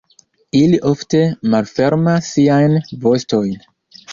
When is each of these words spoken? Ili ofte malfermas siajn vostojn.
Ili 0.59 0.79
ofte 0.91 1.21
malfermas 1.55 2.33
siajn 2.33 2.75
vostojn. 3.05 3.57